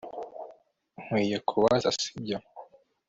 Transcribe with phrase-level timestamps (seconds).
[1.03, 2.37] Nkwiye kubaza sibyo